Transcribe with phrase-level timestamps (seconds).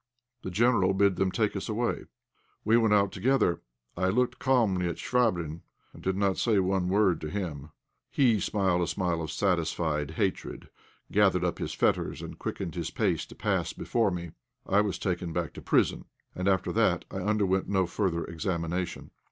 [0.41, 2.05] The General bid them take us away.
[2.65, 3.61] We went out together.
[3.95, 5.61] I looked calmly at Chvabrine,
[5.93, 7.69] and did not say one word to him.
[8.09, 10.69] He smiled a smile of satisfied hatred,
[11.11, 14.31] gathered up his fetters, and quickened his pace to pass before me.
[14.65, 19.11] I was taken back to prison, and after that I underwent no further examination.